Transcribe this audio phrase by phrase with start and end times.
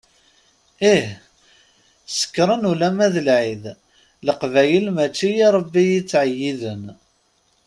[0.93, 1.07] Ih,
[2.17, 3.63] sekkṛen ulamma d lεid,
[4.27, 6.83] Leqbayel mačči i Rebbi i ttεeyyiden.